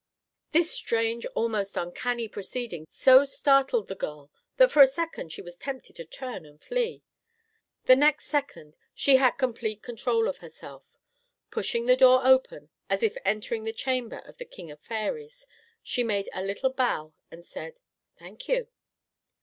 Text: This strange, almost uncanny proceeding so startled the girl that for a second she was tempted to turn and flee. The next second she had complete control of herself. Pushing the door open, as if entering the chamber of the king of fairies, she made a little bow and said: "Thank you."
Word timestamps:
This 0.49 0.71
strange, 0.71 1.27
almost 1.35 1.77
uncanny 1.77 2.27
proceeding 2.27 2.87
so 2.89 3.23
startled 3.23 3.87
the 3.87 3.93
girl 3.93 4.31
that 4.57 4.71
for 4.71 4.81
a 4.81 4.87
second 4.87 5.31
she 5.31 5.43
was 5.43 5.57
tempted 5.57 5.95
to 5.95 6.05
turn 6.05 6.43
and 6.43 6.59
flee. 6.59 7.03
The 7.85 7.95
next 7.95 8.25
second 8.25 8.77
she 8.95 9.17
had 9.17 9.37
complete 9.37 9.83
control 9.83 10.27
of 10.27 10.37
herself. 10.39 10.97
Pushing 11.51 11.85
the 11.85 11.95
door 11.95 12.21
open, 12.25 12.71
as 12.89 13.03
if 13.03 13.15
entering 13.23 13.63
the 13.63 13.71
chamber 13.73 14.23
of 14.25 14.39
the 14.39 14.45
king 14.45 14.71
of 14.71 14.79
fairies, 14.79 15.45
she 15.83 16.03
made 16.03 16.29
a 16.33 16.41
little 16.41 16.73
bow 16.73 17.13
and 17.29 17.45
said: 17.45 17.77
"Thank 18.17 18.47
you." 18.47 18.69